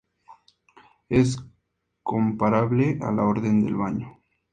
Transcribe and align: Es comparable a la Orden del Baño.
Es 1.09 1.37
comparable 2.01 2.97
a 3.03 3.11
la 3.11 3.21
Orden 3.21 3.63
del 3.63 3.75
Baño. 3.75 4.17